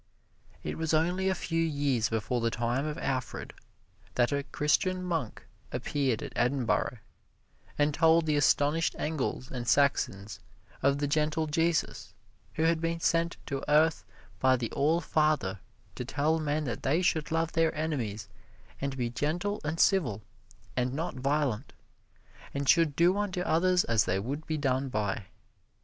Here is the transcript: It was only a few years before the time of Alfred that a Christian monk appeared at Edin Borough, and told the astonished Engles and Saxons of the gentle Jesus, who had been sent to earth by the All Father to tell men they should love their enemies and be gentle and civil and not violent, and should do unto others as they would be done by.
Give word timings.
It 0.63 0.79
was 0.79 0.95
only 0.95 1.29
a 1.29 1.35
few 1.35 1.61
years 1.61 2.09
before 2.09 2.41
the 2.41 2.49
time 2.49 2.87
of 2.87 2.97
Alfred 2.97 3.53
that 4.15 4.31
a 4.31 4.41
Christian 4.41 5.03
monk 5.03 5.45
appeared 5.71 6.23
at 6.23 6.33
Edin 6.35 6.65
Borough, 6.65 6.97
and 7.77 7.93
told 7.93 8.25
the 8.25 8.35
astonished 8.35 8.95
Engles 8.97 9.51
and 9.51 9.67
Saxons 9.67 10.39
of 10.81 10.97
the 10.97 11.05
gentle 11.07 11.45
Jesus, 11.45 12.15
who 12.55 12.63
had 12.63 12.81
been 12.81 12.99
sent 12.99 13.37
to 13.45 13.63
earth 13.69 14.03
by 14.39 14.55
the 14.57 14.71
All 14.71 15.01
Father 15.01 15.59
to 15.93 16.03
tell 16.03 16.39
men 16.39 16.63
they 16.81 17.03
should 17.03 17.31
love 17.31 17.51
their 17.51 17.71
enemies 17.75 18.27
and 18.81 18.97
be 18.97 19.11
gentle 19.11 19.61
and 19.63 19.79
civil 19.79 20.23
and 20.75 20.95
not 20.95 21.13
violent, 21.13 21.73
and 22.55 22.67
should 22.67 22.95
do 22.95 23.15
unto 23.19 23.41
others 23.41 23.83
as 23.83 24.05
they 24.05 24.17
would 24.17 24.47
be 24.47 24.57
done 24.57 24.89
by. 24.89 25.25